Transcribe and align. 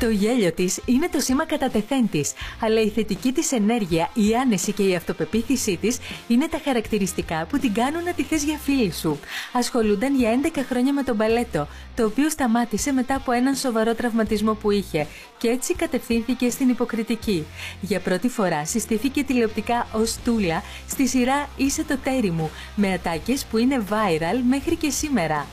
Το 0.00 0.08
γέλιο 0.08 0.52
της 0.52 0.80
είναι 0.86 1.08
το 1.08 1.20
σήμα 1.20 1.44
κατά 1.44 1.68
τεθέν 1.68 2.08
της, 2.10 2.32
αλλά 2.60 2.80
η 2.80 2.88
θετική 2.88 3.32
της 3.32 3.52
ενέργεια, 3.52 4.10
η 4.14 4.34
άνεση 4.34 4.72
και 4.72 4.82
η 4.82 4.94
αυτοπεποίθησή 4.94 5.76
της 5.76 5.98
είναι 6.28 6.48
τα 6.48 6.60
χαρακτηριστικά 6.64 7.46
που 7.48 7.58
την 7.58 7.74
κάνουν 7.74 8.02
να 8.02 8.12
τη 8.12 8.22
θες 8.22 8.44
για 8.44 8.58
φίλη 8.58 8.92
σου. 8.92 9.18
Ασχολούνταν 9.52 10.16
για 10.16 10.40
11 10.54 10.60
χρόνια 10.68 10.92
με 10.92 11.02
τον 11.02 11.16
μπαλέτο, 11.16 11.68
το 11.94 12.04
οποίο 12.04 12.30
σταμάτησε 12.30 12.92
μετά 12.92 13.14
από 13.14 13.32
έναν 13.32 13.54
σοβαρό 13.54 13.94
τραυματισμό 13.94 14.54
που 14.54 14.70
είχε 14.70 15.06
και 15.38 15.48
έτσι 15.48 15.74
κατευθύνθηκε 15.74 16.50
στην 16.50 16.68
υποκριτική. 16.68 17.44
Για 17.80 18.00
πρώτη 18.00 18.28
φορά 18.28 18.64
συστήθηκε 18.64 19.22
τηλεοπτικά 19.22 19.86
ως 19.92 20.16
Τούλα 20.24 20.62
στη 20.88 21.06
σειρά 21.08 21.48
Είσαι 21.56 21.84
το 21.84 21.96
τέρι 21.96 22.30
μου, 22.30 22.50
με 22.76 22.92
ατάκες 22.92 23.44
που 23.44 23.58
είναι 23.58 23.84
viral 23.90 24.40
μέχρι 24.48 24.76
και 24.76 24.90
σήμερα. 24.90 25.46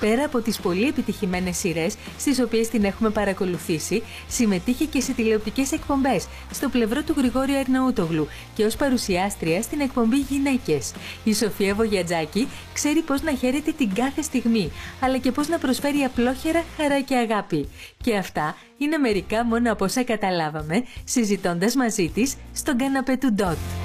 Πέρα 0.00 0.24
από 0.24 0.40
τις 0.40 0.60
πολύ 0.60 0.86
επιτυχημένες 0.86 1.56
σειρές 1.56 1.94
στις 2.18 2.40
οποίες 2.40 2.68
την 2.68 2.84
έχουμε 2.84 3.10
παρακολουθήσει, 3.10 4.02
συμμετείχε 4.28 4.84
και 4.84 5.00
σε 5.00 5.12
τηλεοπτικές 5.12 5.72
εκπομπές 5.72 6.26
στο 6.52 6.68
πλευρό 6.68 7.02
του 7.02 7.14
Γρηγόριου 7.16 7.56
Αρναούτογλου 7.56 8.28
και 8.54 8.64
ως 8.64 8.76
παρουσιάστρια 8.76 9.62
στην 9.62 9.80
εκπομπή 9.80 10.16
Γυναίκες. 10.16 10.92
Η 11.24 11.34
Σοφία 11.34 11.74
Βογιατζάκη 11.74 12.48
ξέρει 12.72 13.00
πώς 13.02 13.22
να 13.22 13.34
χαίρεται 13.34 13.72
την 13.72 13.94
κάθε 13.94 14.22
στιγμή, 14.22 14.70
αλλά 15.00 15.18
και 15.18 15.32
πώς 15.32 15.48
να 15.48 15.58
προσφέρει 15.58 15.98
απλόχερα 15.98 16.64
χαρά 16.76 17.00
και 17.00 17.16
αγάπη. 17.16 17.68
Και 18.02 18.16
αυτά 18.16 18.56
είναι 18.78 18.98
μερικά 18.98 19.44
μόνο 19.44 19.72
από 19.72 19.84
όσα 19.84 20.02
καταλάβαμε 20.02 20.84
συζητώντας 21.04 21.74
μαζί 21.74 22.08
της 22.08 22.36
στον 22.52 22.76
καναπέ 22.76 23.16
του 23.16 23.32
Ντότ. 23.32 23.79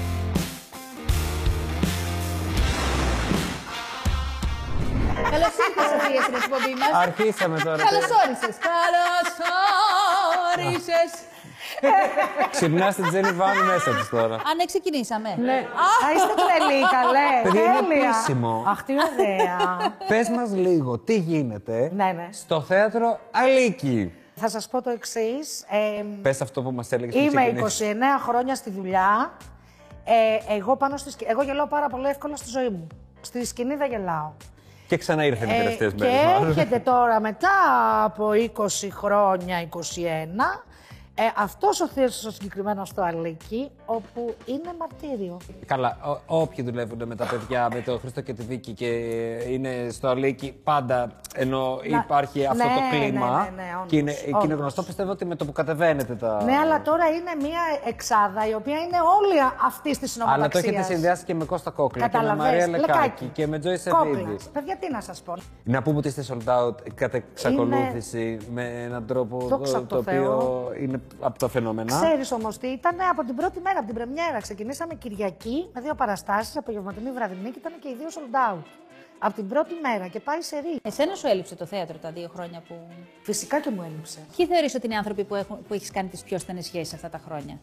Καλώς 5.36 5.54
ήρθατε, 5.66 5.82
Σοφία, 5.92 6.22
στην 6.22 6.34
εκπομπή 6.40 6.72
μας. 6.80 6.90
Αρχίσαμε 7.06 7.56
τώρα. 7.66 7.76
Καλώς 7.86 8.08
όρισες. 8.22 8.54
Καλώς 8.70 9.30
όρισες. 10.50 11.10
Ξυπνάς 12.50 12.94
την 12.94 13.04
Τζένι 13.08 13.32
Βάνη 13.32 13.62
μέσα 13.62 13.90
της 13.94 14.08
τώρα. 14.08 14.34
Α, 14.34 14.54
ναι, 14.56 14.64
ξεκινήσαμε. 14.64 15.34
Ναι. 15.38 15.52
Α, 15.54 16.06
είστε 16.14 16.32
τρελοί, 16.46 16.80
καλέ. 16.96 17.28
Παιδιά, 17.42 17.62
είναι 17.62 17.88
Τέλεια. 17.88 18.08
επίσημο. 18.08 18.64
Αχ, 18.66 18.82
τι 18.82 18.92
ωραία. 18.92 19.94
Πες 20.08 20.28
μας 20.28 20.50
λίγο, 20.52 20.98
τι 20.98 21.18
γίνεται 21.18 21.90
Ναι, 21.94 22.04
ναι. 22.04 22.28
στο 22.32 22.60
θέατρο 22.60 23.18
Αλίκη; 23.30 24.12
Θα 24.34 24.48
σας 24.48 24.68
πω 24.68 24.82
το 24.82 24.90
εξής. 24.90 25.64
Ε, 25.70 26.02
Πες 26.22 26.40
αυτό 26.40 26.62
που 26.62 26.70
μας 26.72 26.92
έλεγες 26.92 27.14
είμαι 27.14 27.42
29 27.46 28.18
χρόνια 28.26 28.54
στη 28.54 28.70
δουλειά. 28.70 29.32
Ε, 30.04 30.54
εγώ, 30.54 30.76
πάνω 30.76 30.96
στη, 30.96 31.10
σκη- 31.10 31.28
εγώ 31.30 31.42
γελάω 31.42 31.66
πάρα 31.66 31.86
πολύ 31.88 32.08
εύκολα 32.08 32.36
στη 32.36 32.48
ζωή 32.48 32.68
μου. 32.68 32.86
Στη 33.20 33.44
σκηνή 33.46 33.74
δεν 33.74 33.90
γελάω. 33.90 34.32
Και 34.86 34.96
ξανά 34.96 35.24
ήρθε 35.24 35.46
οι 35.46 35.50
Ε, 35.50 35.56
τελευταίες 35.56 35.92
και 35.92 36.04
μέρες. 36.04 36.56
έρχεται 36.56 36.78
τώρα 36.78 37.20
μετά 37.20 37.48
από 38.04 38.30
20 38.32 38.88
χρόνια, 38.92 39.60
21, 39.60 40.64
ε, 41.18 41.22
αυτός 41.36 41.80
ο 41.80 41.88
θείος 41.88 42.24
ο 42.24 42.30
συγκεκριμένο 42.30 42.84
στο 42.84 43.02
Αλίκη, 43.02 43.70
όπου 43.86 44.34
είναι 44.46 44.70
μαρτύριο. 44.78 45.36
Καλά, 45.66 45.96
ό- 46.26 46.40
όποιοι 46.40 46.64
δουλεύουν 46.64 47.02
με 47.06 47.14
τα 47.16 47.24
παιδιά, 47.26 47.68
με 47.74 47.80
τον 47.80 48.00
Χρήστο 48.00 48.20
και 48.20 48.32
τη 48.32 48.42
Βίκη 48.42 48.72
και 48.72 48.86
είναι 49.48 49.88
στο 49.90 50.08
Αλίκη, 50.08 50.60
πάντα 50.64 51.10
ενώ 51.34 51.80
Να- 51.90 51.98
υπάρχει 51.98 52.46
αυτό 52.46 52.64
ναι, 52.64 52.74
το 52.74 52.80
κλίμα. 52.96 53.38
ναι, 53.42 53.50
ναι, 53.56 53.62
ναι, 53.62 53.68
όντως, 53.76 53.90
και 53.90 53.96
είναι, 53.96 54.12
και 54.12 54.24
είναι 54.28 54.38
όντως. 54.38 54.58
γνωστό, 54.58 54.82
πιστεύω 54.82 55.10
ότι 55.10 55.24
με 55.24 55.34
το 55.36 55.44
που 55.44 55.52
κατεβαίνετε 55.52 56.14
τα. 56.14 56.42
Ναι, 56.44 56.56
αλλά 56.56 56.82
τώρα 56.82 57.06
είναι 57.06 57.46
μια 57.46 57.60
εξάδα 57.86 58.48
η 58.48 58.54
οποία 58.54 58.74
είναι 58.78 58.96
όλη 59.18 59.40
αυτή 59.66 59.90
της 59.90 59.98
Αλλά 60.00 60.08
συνομοταξία. 60.08 60.62
το 60.62 60.68
έχετε 60.68 60.82
συνδυάσει 60.92 61.24
και 61.24 61.34
με 61.34 61.44
Κώστα 61.44 61.70
Κόκλα 61.70 62.08
και 62.08 62.12
με 62.12 62.18
Καταλαβες, 62.24 62.44
Μαρία 62.44 62.68
Λεκάκη 62.68 62.92
Λεκάκη. 62.92 63.24
και 63.32 63.46
με 63.46 63.58
Τζόι 63.58 63.78
Κόκλας. 63.78 64.16
Σεβίδη. 64.16 64.36
Παιδιά, 64.52 64.76
τι 64.76 64.90
να 64.92 65.00
σας 65.00 65.20
πω. 65.22 65.34
Να 65.64 65.82
πούμε 65.82 65.98
ότι 65.98 66.08
είστε 66.08 66.24
sold 66.28 66.48
out 66.58 66.74
κατά 66.94 67.16
εξακολούθηση 67.16 68.38
με 68.52 68.82
έναν 68.84 69.06
τρόπο 69.06 69.38
Δόξα 69.40 69.72
το, 69.72 69.80
τω 69.80 69.86
το 69.86 69.96
οποίο 69.96 70.12
Θεώ. 70.22 70.70
είναι 70.82 71.00
από 71.20 71.38
τα 71.38 71.48
φαινόμενα. 71.48 72.00
Ξέρεις 72.00 72.32
όμως 72.32 72.58
τι 72.58 72.66
ήταν 72.66 72.96
από 73.10 73.24
την 73.24 73.36
πρώτη 73.36 73.60
μέρα, 73.60 73.78
από 73.78 73.86
την 73.86 73.94
πρεμιέρα. 73.94 74.40
Ξεκινήσαμε 74.40 74.94
Κυριακή 74.94 75.68
με 75.74 75.80
δύο 75.80 75.94
παραστάσεις, 75.94 76.56
απογευματινή 76.56 77.10
βραδινή 77.10 77.50
και 77.50 77.58
ήταν 77.58 77.72
και 77.80 77.88
οι 77.88 77.94
δύο 77.94 78.08
sold 78.10 78.54
out. 78.54 78.62
Από 79.18 79.34
την 79.34 79.48
πρώτη 79.48 79.74
μέρα 79.82 80.08
και 80.08 80.20
πάει 80.20 80.42
σε 80.42 80.58
ρί. 80.58 80.78
Εσένα 80.82 81.14
σου 81.14 81.26
έλειψε 81.26 81.54
το 81.56 81.66
θέατρο 81.66 81.98
τα 81.98 82.10
δύο 82.10 82.30
χρόνια 82.34 82.62
που. 82.68 82.74
Φυσικά 83.22 83.60
και 83.60 83.70
μου 83.70 83.82
έλειψε. 83.82 84.18
Ποιοι 84.36 84.46
θεωρείς 84.46 84.74
ότι 84.74 84.86
είναι 84.86 84.94
οι 84.94 84.98
άνθρωποι 84.98 85.24
που, 85.24 85.34
έχουν, 85.34 85.62
που 85.68 85.74
έχεις 85.74 85.90
κάνει 85.90 86.08
τις 86.08 86.22
πιο 86.22 86.38
στενές 86.38 86.64
σχέσεις 86.64 86.94
αυτά 86.94 87.08
τα 87.08 87.20
χρόνια; 87.26 87.60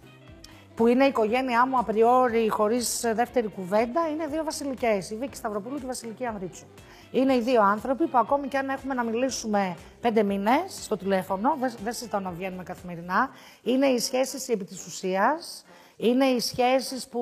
Που 0.76 0.88
είναι 0.88 1.04
η 1.04 1.08
οικογένειά 1.08 1.68
μου 1.68 1.78
απριόρι, 1.78 2.50
χωρίς 2.50 3.02
δεύτερη 3.14 3.48
κουβέντα, 3.48 4.10
είναι 4.10 4.28
δύο 4.28 4.44
βασιλικές. 4.44 5.10
Η 5.10 5.16
Βίκη 5.16 5.36
Σταυροπούλου 5.36 5.76
και 5.76 5.84
η 5.84 5.88
Βασιλική 5.88 6.26
Ανδρίτσου. 6.26 6.66
Είναι 7.12 7.36
οι 7.36 7.42
δύο 7.42 7.62
άνθρωποι 7.62 8.08
που 8.08 8.18
ακόμη 8.18 8.48
και 8.48 8.58
αν 8.58 8.70
έχουμε 8.70 8.94
να 8.94 9.04
μιλήσουμε 9.04 9.76
πέντε 10.02 10.24
μήνες 10.24 10.84
στο 10.84 10.98
τηλέφωνο, 10.98 11.56
δεν, 11.60 11.74
δεν 11.84 11.94
συζητάω 11.94 12.20
να 12.20 12.32
βγαίνουμε 12.32 12.64
καθημερινά, 12.64 13.30
είναι 13.64 13.88
οι 13.88 14.00
σχέσεις 14.00 14.50
επί 14.50 14.64
της 14.64 14.86
ουσίας. 14.86 15.66
Είναι 15.98 16.26
οι 16.26 16.40
σχέσεις 16.40 17.08
που 17.08 17.22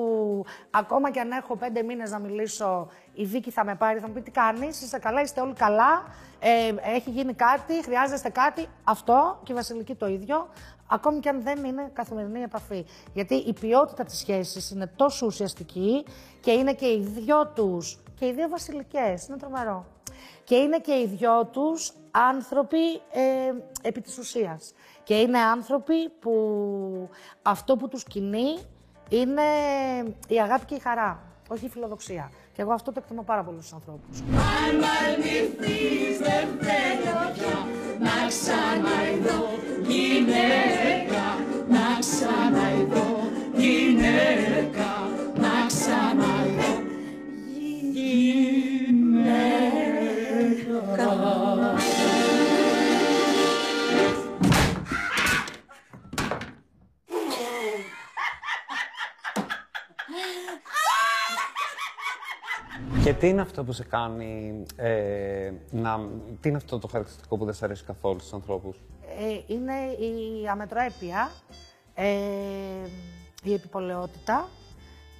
ακόμα 0.70 1.10
και 1.10 1.20
αν 1.20 1.30
έχω 1.30 1.56
πέντε 1.56 1.82
μήνες 1.82 2.10
να 2.10 2.18
μιλήσω, 2.18 2.88
η 3.14 3.24
Βίκη 3.24 3.50
θα 3.50 3.64
με 3.64 3.74
πάρει, 3.74 3.98
θα 3.98 4.06
μου 4.06 4.12
πει 4.12 4.20
τι 4.20 4.30
κάνεις, 4.30 4.82
είστε 4.82 4.98
καλά, 4.98 5.20
είστε 5.20 5.40
όλοι 5.40 5.52
καλά, 5.52 6.04
ε, 6.38 6.74
έχει 6.94 7.10
γίνει 7.10 7.34
κάτι, 7.34 7.82
χρειάζεστε 7.82 8.28
κάτι. 8.28 8.66
Αυτό 8.84 9.40
και 9.42 9.52
η 9.52 9.54
Βασιλική 9.54 9.94
το 9.94 10.06
ίδιο, 10.06 10.48
ακόμη 10.86 11.20
και 11.20 11.28
αν 11.28 11.42
δεν 11.42 11.64
είναι 11.64 11.90
καθημερινή 11.92 12.42
επαφή. 12.42 12.86
Γιατί 13.12 13.34
η 13.34 13.52
ποιότητα 13.52 14.04
της 14.04 14.18
σχέσης 14.18 14.70
είναι 14.70 14.92
τόσο 14.96 15.26
ουσιαστική 15.26 16.04
και 16.40 16.50
είναι 16.50 16.74
και 16.74 16.86
οι 16.86 17.00
δυο 17.00 17.46
τους, 17.46 17.98
και 18.18 18.26
οι 18.26 18.32
δύο 18.32 18.48
βασιλικές, 18.48 19.26
είναι 19.26 19.36
τρομερό. 19.36 19.86
Και 20.44 20.54
είναι 20.54 20.78
και 20.78 20.92
οι 20.92 21.06
δυο 21.06 21.44
τους 21.46 21.92
άνθρωποι 22.12 22.94
ε, 22.94 23.52
επί 23.82 24.00
της 24.00 24.18
ουσίας. 24.18 24.74
Και 25.02 25.14
είναι 25.14 25.38
άνθρωποι 25.38 26.08
που 26.08 26.32
αυτό 27.42 27.76
που 27.76 27.88
τους 27.88 28.04
κινεί 28.04 28.58
είναι 29.08 29.42
η 30.28 30.40
αγάπη 30.40 30.64
και 30.64 30.74
η 30.74 30.78
χαρά, 30.78 31.22
όχι 31.48 31.64
η 31.64 31.68
φιλοδοξία. 31.68 32.30
Και 32.52 32.62
εγώ 32.62 32.72
αυτό 32.72 32.92
το 32.92 33.00
εκτιμώ 33.02 33.22
πάρα 33.22 33.42
πολύ 33.42 33.58
στους 33.58 33.72
ανθρώπους. 33.72 34.22
Αυτό 63.42 63.64
που 63.64 63.72
σε 63.72 63.84
κάνει 63.84 64.62
ε, 64.76 65.52
να. 65.70 66.00
Τι 66.40 66.48
είναι 66.48 66.56
αυτό 66.56 66.78
το 66.78 66.88
χαρακτηριστικό 66.88 67.36
που 67.36 67.44
δεν 67.44 67.54
σε 67.54 67.64
αρέσει 67.64 67.84
καθόλου 67.84 68.18
στους 68.18 68.32
ανθρώπους; 68.32 68.76
Ε, 69.18 69.54
είναι 69.54 69.74
η 69.92 70.48
αμετροέπεια, 70.48 71.30
ε, 71.94 72.06
η 73.42 73.52
επιπολαιότητα 73.52 74.48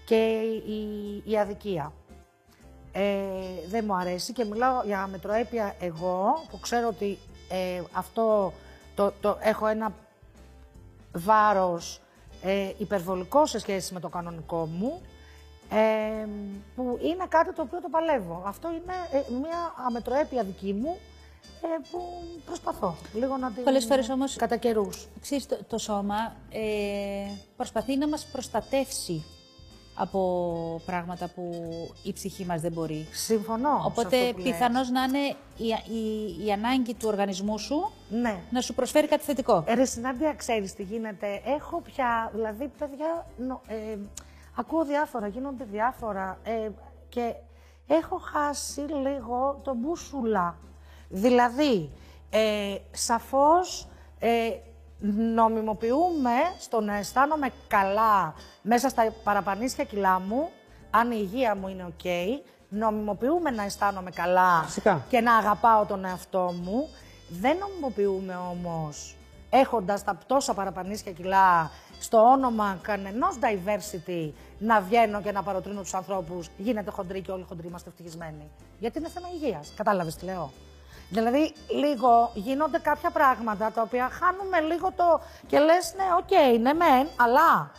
και 0.05 0.41
η, 0.67 1.23
η 1.25 1.39
αδικία. 1.39 1.93
Ε, 2.93 3.03
δεν 3.69 3.85
μου 3.87 3.95
αρέσει 3.95 4.33
και 4.33 4.45
μιλάω 4.45 4.83
για 4.85 5.03
αμετροέπεια 5.03 5.75
εγώ, 5.81 6.47
που 6.51 6.61
ξέρω 6.61 6.89
ότι 6.89 7.19
ε, 7.49 7.83
αυτό 7.93 8.53
το, 8.95 9.13
το 9.21 9.39
έχω 9.41 9.67
ένα 9.67 9.93
βάρος 11.13 12.01
ε, 12.43 12.73
υπερβολικό 12.79 13.47
σε 13.47 13.59
σχέση 13.59 13.95
με 13.95 14.01
το 14.01 14.09
κανονικό 14.09 14.67
μου, 14.67 15.01
ε, 15.71 16.29
που 16.75 16.92
είναι 17.09 17.27
κάτι 17.29 17.53
το 17.53 17.63
οποίο 17.63 17.81
το 17.81 17.89
παλεύω. 17.91 18.43
Αυτό 18.47 18.69
είναι 18.69 18.95
ε, 19.13 19.33
μια 19.41 19.75
αμετροέπεια 19.87 20.43
δική 20.43 20.73
μου 20.73 20.97
ε, 21.63 21.67
που 21.91 22.01
προσπαθώ 22.45 22.95
λίγο 23.15 23.37
να 23.37 23.51
την... 23.53 23.65
Πολλές 23.65 23.85
φορές 23.85 24.09
όμως- 24.09 24.37
Κατά 24.37 24.57
καιρούς. 24.57 25.09
Ξέρεις, 25.21 25.47
το, 25.47 25.59
το 25.69 25.79
σώμα 25.79 26.37
ε, 26.51 26.61
προσπαθεί 27.57 27.97
να 27.97 28.09
μας 28.09 28.27
προστατεύσει 28.33 29.25
από 29.95 30.81
πράγματα 30.87 31.29
που 31.35 31.51
η 32.03 32.13
ψυχή 32.13 32.45
μας 32.45 32.61
δεν 32.61 32.73
μπορεί. 32.73 33.09
Συμφωνώ. 33.13 33.79
σε 33.81 33.87
Οπότε 33.87 34.17
αυτό 34.17 34.33
που 34.33 34.39
λες. 34.41 34.51
πιθανώς 34.53 34.91
να 34.91 35.03
είναι 35.03 35.19
η, 35.57 35.95
η, 35.95 36.45
η 36.47 36.53
ανάγκη 36.53 36.95
του 36.95 37.09
οργανισμού 37.09 37.59
σου 37.59 37.91
Ναι. 38.11 38.37
να 38.51 38.61
σου 38.61 38.75
προσφέρει 38.75 39.07
κάτι 39.09 39.25
θετικό. 39.25 39.65
Ε, 39.67 39.75
Ρε 39.75 39.85
Συνάντια, 39.85 40.35
ξέρεις 40.35 40.75
τι 40.75 40.83
γίνεται. 40.83 41.43
Έχω 41.45 41.81
πια, 41.81 42.31
δηλαδή, 42.35 42.71
παιδιά, 42.79 43.27
νο- 43.37 43.61
ε, 43.67 43.97
ακούω 44.57 44.85
διάφορα, 44.85 45.27
γίνονται 45.27 45.65
διάφορα 45.71 46.39
ε, 46.45 46.69
και 47.13 47.35
έχω 47.87 48.19
χάσει 48.19 48.81
λίγο 48.81 49.61
τον 49.65 49.77
μπούσουλα. 49.77 50.57
Δηλαδή, 51.09 51.93
ε, 52.31 52.77
σαφώς 52.91 53.89
ε, 54.19 54.51
νομιμοποιούμε 55.35 56.33
στο 56.59 56.81
να 56.81 56.97
αισθάνομαι 56.97 57.51
καλά 57.69 58.35
μέσα 58.63 58.89
στα 58.89 59.13
παραπανίσια 59.25 59.85
κιλά 59.85 60.21
μου, 60.21 60.49
αν 60.91 61.11
η 61.11 61.17
υγεία 61.21 61.57
μου 61.57 61.69
είναι 61.69 61.85
οκ, 61.85 62.05
νομιμοποιούμε 62.69 63.51
να 63.51 63.63
αισθάνομαι 63.63 64.11
καλά 64.11 64.63
Φυσικά. 64.63 65.05
και 65.09 65.21
να 65.21 65.37
αγαπάω 65.37 65.85
τον 65.85 66.05
εαυτό 66.05 66.55
μου. 66.63 66.89
Δεν 67.29 67.57
νομιμοποιούμε 67.59 68.37
όμως, 68.37 69.17
έχοντας 69.55 70.05
τα 70.05 70.19
τόσα 70.27 70.55
παραπανίσια 70.55 71.13
κιλά, 71.13 71.71
στο 72.01 72.19
όνομα 72.19 72.79
κανενός 72.83 73.39
diversity, 73.41 74.31
να 74.59 74.81
βγαίνω 74.81 75.21
και 75.23 75.33
να 75.33 75.43
παροτρύνω 75.43 75.81
τους 75.81 75.95
ανθρώπους, 75.95 76.49
γίνεται 76.59 76.91
χοντρή 76.91 77.21
και 77.21 77.31
όλοι 77.31 77.45
χοντροί 77.49 77.67
είμαστε 77.67 77.89
ευτυχισμένοι. 77.89 78.51
Γιατί 78.79 78.99
είναι 78.99 79.09
θέμα 79.09 79.29
υγείας. 79.35 79.73
Κατάλαβες 79.77 80.15
τι 80.17 80.25
λέω. 80.25 80.53
Δηλαδή, 81.11 81.53
λίγο 81.81 82.31
γίνονται 82.35 82.79
κάποια 82.79 83.11
πράγματα 83.11 83.71
τα 83.73 83.83
οποία 83.83 84.09
χάνουμε 84.11 84.61
λίγο 84.61 84.93
το. 84.97 85.21
και 85.47 85.59
λες, 85.59 85.95
ναι, 85.97 86.05
οκ, 86.19 86.61
ναι, 86.61 86.73
μεν, 86.73 87.09
αλλά 87.17 87.71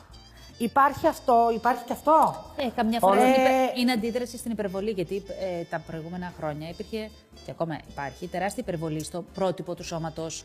υπάρχει 0.58 1.08
αυτό, 1.08 1.52
υπάρχει 1.54 1.84
και 1.84 1.94
αυτό. 1.94 2.36
Ε, 2.56 2.68
καμιά 2.76 3.00
φορά 3.00 3.22
Ε, 3.22 3.28
είναι, 3.28 3.36
υπε- 3.36 3.78
είναι 3.78 3.92
αντίδραση 3.92 4.38
στην 4.38 4.52
υπερβολή, 4.52 4.92
γιατί 4.92 5.24
ε, 5.42 5.64
τα 5.64 5.80
προηγούμενα 5.88 6.34
χρόνια 6.38 6.70
υπήρχε 6.70 7.10
και 7.46 7.52
ακόμα 7.52 7.80
υπάρχει 7.90 8.28
τεράστια 8.28 8.64
υπερβολή 8.68 9.04
στο 9.04 9.24
πρότυπο 9.34 9.76
του 9.76 9.84
σώματος. 9.84 10.44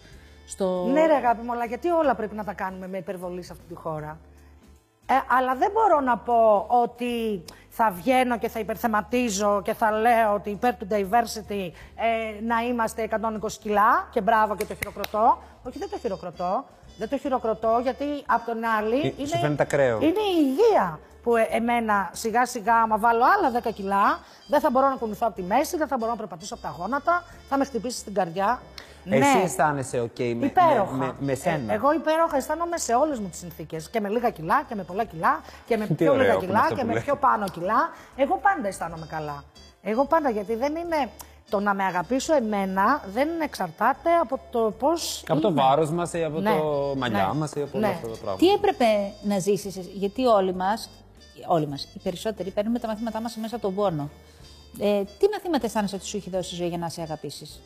Στο... 0.48 0.84
Ναι, 0.92 1.06
ρε 1.06 1.14
αγάπη 1.14 1.42
μου, 1.44 1.52
αλλά 1.52 1.64
γιατί 1.64 1.88
όλα 1.90 2.14
πρέπει 2.14 2.34
να 2.34 2.44
τα 2.44 2.52
κάνουμε 2.52 2.88
με 2.88 2.98
υπερβολή 2.98 3.42
σε 3.42 3.52
αυτή 3.52 3.64
τη 3.68 3.74
χώρα; 3.74 4.18
Ε, 5.10 5.14
αλλά 5.38 5.54
δεν 5.54 5.70
μπορώ 5.72 6.00
να 6.00 6.16
πω 6.18 6.64
ότι 6.68 7.44
θα 7.68 7.90
βγαίνω 7.90 8.38
και 8.38 8.48
θα 8.48 8.58
υπερθεματίζω 8.58 9.62
και 9.64 9.74
θα 9.74 9.90
λέω 9.90 10.34
ότι 10.34 10.50
υπέρ 10.50 10.74
του 10.76 10.86
diversity 10.90 11.70
ε, 11.96 12.42
να 12.46 12.60
είμαστε 12.68 13.08
120 13.10 13.52
κιλά 13.62 14.08
και 14.10 14.20
μπράβο 14.20 14.56
και 14.56 14.64
το 14.64 14.74
χειροκροτώ. 14.74 15.38
Όχι, 15.62 15.78
δεν 15.78 15.90
το 15.90 15.98
χειροκροτώ. 15.98 16.64
Δεν 16.98 17.08
το 17.08 17.18
χειροκροτώ 17.18 17.78
γιατί 17.82 18.04
από 18.26 18.46
τον 18.46 18.64
άλλη 18.64 19.14
Ε, 19.22 19.26
σου 19.26 19.38
φαίνεται 19.38 19.62
ακραίο. 19.62 19.96
είναι 20.00 20.20
η 20.20 20.36
υγεία 20.40 20.98
που 21.22 21.36
ε, 21.36 21.46
εμένα 21.50 22.10
σιγά 22.12 22.46
σιγά 22.46 22.74
άμα 22.76 22.98
βάλω 22.98 23.22
άλλα 23.24 23.60
10 23.64 23.72
κιλά 23.74 24.18
δεν 24.48 24.60
θα 24.60 24.70
μπορώ 24.70 24.88
να 24.88 24.94
κουνηθώ 24.96 25.26
από 25.26 25.36
τη 25.36 25.42
μέση, 25.42 25.76
δεν 25.76 25.86
θα 25.88 25.96
μπορώ 25.96 26.10
να 26.10 26.16
περπατήσω 26.16 26.54
από 26.54 26.62
τα 26.62 26.74
γόνατα, 26.78 27.24
θα 27.48 27.56
με 27.58 27.64
χτυπήσει 27.64 27.98
στην 27.98 28.14
καρδιά. 28.14 28.60
Εσύ 29.10 29.36
Ναι. 29.36 29.42
αισθάνεσαι 29.44 30.00
οκ 30.00 30.18
με, 30.18 30.34
με, 30.34 30.46
Υπέροχα. 30.46 30.92
με, 30.92 31.14
με 31.20 31.34
σένα. 31.34 31.72
Ε, 31.72 31.74
εγώ 31.76 31.92
υπέροχα 31.92 32.36
αισθάνομαι 32.36 32.78
σε 32.78 32.94
όλες 32.94 33.18
μου 33.18 33.28
τις 33.28 33.38
συνθήκες. 33.38 33.90
Και 33.90 34.00
με 34.00 34.08
λίγα 34.08 34.30
κιλά 34.30 34.62
και 34.68 34.74
με 34.74 34.82
πολλά 34.82 35.04
κιλά 35.04 35.40
και 35.66 35.76
με 35.76 35.86
Τι 35.86 35.94
πιο 35.94 36.12
ωραίο 36.12 36.22
λίγα 36.22 36.34
που 36.36 36.42
είναι 36.42 36.46
κιλά 36.52 36.60
αυτό 36.62 36.74
και 36.74 36.80
που 36.80 36.86
με 36.86 36.92
λέει. 36.92 37.02
πιο 37.02 37.16
πάνω 37.16 37.44
κιλά. 37.48 37.90
Εγώ 38.16 38.38
πάντα 38.42 38.68
αισθάνομαι 38.68 39.06
καλά. 39.10 39.44
Εγώ 39.82 40.04
πάντα 40.04 40.30
γιατί 40.30 40.54
δεν 40.54 40.76
είναι. 40.76 41.08
Το 41.50 41.60
να 41.60 41.74
με 41.74 41.84
αγαπήσω 41.84 42.34
εμένα 42.34 43.02
δεν 43.12 43.28
εξαρτάται 43.42 44.10
από 44.22 44.40
το 44.50 44.74
πώς. 44.78 45.24
Από 45.28 45.40
το 45.40 45.52
βάρος 45.52 45.90
μας 45.90 46.12
ή 46.12 46.24
από 46.24 46.40
Ναι, 46.40 46.58
το 46.58 46.94
μαλλιά 46.96 47.30
ναι, 47.32 47.38
μας 47.38 47.52
ή 47.52 47.60
από 47.62 47.78
όλα 47.78 47.86
ναι. 47.86 47.92
αυτά 47.94 48.08
τα 48.08 48.14
πράγματα. 48.14 48.36
Τι 48.44 48.48
έπρεπε 48.52 48.84
να 49.22 49.38
ζήσεις, 49.38 49.76
γιατί 49.94 50.24
όλοι 50.26 50.54
μας, 50.54 50.88
όλοι 51.46 51.66
μας, 51.66 51.88
οι 51.94 51.98
περισσότεροι 52.02 52.50
παίρνουμε 52.50 52.78
τα 52.78 52.86
μαθήματά 52.86 53.20
μας 53.20 53.36
μέσα 53.36 53.56
από 53.56 53.64
τον 53.66 53.74
πόνο. 53.74 54.10
Ε, 54.78 55.02
τι 55.18 55.28
μαθήματα 55.32 55.66
αισθάνεσαι 55.66 55.94
ότι 55.96 56.06
σου 56.06 56.16
έχει 56.16 56.30
δώσει 56.30 56.54
η 56.54 56.58
ζωή 56.58 56.68
για 56.68 56.78
να 56.78 56.88
σε 56.88 57.02
αγαπήσεις; 57.02 57.60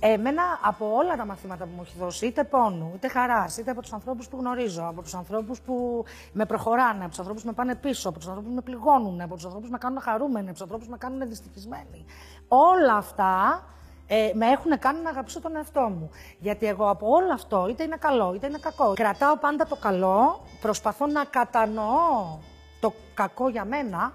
Εμένα 0.00 0.42
από 0.62 0.94
όλα 0.94 1.16
τα 1.16 1.26
μαθήματα 1.26 1.64
που 1.64 1.70
μου 1.76 1.82
έχει 1.84 1.98
δώσει, 1.98 2.26
είτε 2.26 2.44
πόνου, 2.44 2.92
είτε 2.94 3.08
χαράς, 3.08 3.56
είτε 3.56 3.70
από 3.70 3.82
τους 3.82 3.92
ανθρώπους 3.92 4.28
που 4.28 4.36
γνωρίζω, 4.40 4.86
από 4.88 5.02
τους 5.02 5.14
ανθρώπους 5.14 5.60
που 5.60 6.04
με 6.32 6.46
προχωράνε, 6.46 7.00
από 7.00 7.08
τους 7.08 7.18
ανθρώπους 7.18 7.42
που 7.42 7.48
με 7.48 7.54
πάνε 7.54 7.74
πίσω, 7.74 8.08
από 8.08 8.18
τους 8.18 8.26
ανθρώπους 8.28 8.50
που 8.50 8.54
με 8.54 8.62
πληγώνουν, 8.62 9.20
από 9.20 9.34
τους 9.34 9.44
ανθρώπους 9.44 9.68
που 9.68 9.72
με 9.72 9.78
κάνουν 9.78 10.00
χαρούμενοι, 10.00 10.44
από 10.44 10.52
τους 10.52 10.62
ανθρώπους 10.62 10.86
που 10.86 10.92
με 10.92 10.98
κάνουν 10.98 11.28
δυστυχισμένοι. 11.28 12.04
Όλα 12.48 12.94
αυτά 12.94 13.64
ε, 14.06 14.30
με 14.34 14.46
έχουν 14.46 14.78
κάνει 14.78 15.00
να 15.00 15.10
αγαπήσω 15.10 15.40
τον 15.40 15.56
εαυτό 15.56 15.80
μου. 15.80 16.10
Γιατί 16.38 16.66
εγώ 16.66 16.88
από 16.90 17.08
όλο 17.08 17.32
αυτό, 17.32 17.66
είτε 17.68 17.82
είναι 17.82 17.96
καλό 17.96 18.34
είτε 18.34 18.46
είναι 18.46 18.58
κακό, 18.58 18.92
κρατάω 18.94 19.36
πάντα 19.36 19.66
το 19.66 19.76
καλό, 19.76 20.40
προσπαθώ 20.60 21.06
να 21.06 21.24
κατανοώ 21.24 22.38
το 22.80 22.92
κακό 23.14 23.48
για 23.48 23.64
μένα, 23.64 24.12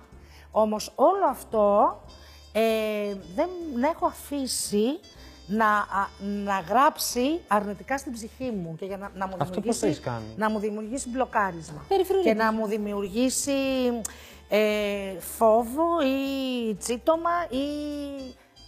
όμως 0.52 0.92
όλο 0.96 1.26
αυτό 1.30 2.00
ε, 2.52 3.16
δεν 3.36 3.50
έχω 3.94 4.06
αφήσει 4.06 5.00
να, 5.48 5.68
α- 5.78 6.10
να 6.46 6.60
γράψει 6.60 7.40
αρνητικά 7.48 7.98
στην 7.98 8.12
ψυχή 8.12 8.52
μου 8.52 8.76
και 8.80 8.86
για 8.86 8.98
να, 8.98 9.12
να 9.16 9.28
μου 9.28 9.36
Αυτό 9.40 9.62
πώς 9.62 9.80
το 9.80 9.86
δημιουργήσει, 9.86 9.86
έχεις 9.88 10.00
κάνει; 10.00 10.34
να 10.36 10.50
μου 10.50 10.60
δημιουργήσει 10.60 11.10
μπλοκάρισμα. 11.10 11.86
Περιφρουρήτης. 11.88 12.32
Και 12.32 12.38
να 12.38 12.52
μου 12.54 12.68
δημιουργήσει 12.68 13.52
ε, 14.50 15.20
φόβο 15.20 15.86
ή 16.02 16.76
τσίτομα 16.76 17.30
ή 17.50 17.66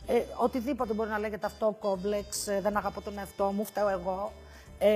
ε, 0.07 0.21
οτιδήποτε 0.37 0.93
μπορεί 0.93 1.09
να 1.09 1.19
λέγεται 1.19 1.45
αυτό, 1.45 1.75
κόμπλεξ, 1.79 2.47
ε, 2.47 2.59
δεν 2.61 2.77
αγαπώ 2.77 3.01
τον 3.01 3.17
εαυτό 3.17 3.45
μου, 3.45 3.65
φταίω 3.65 3.89
εγώ. 3.89 4.31
Ε, 4.79 4.87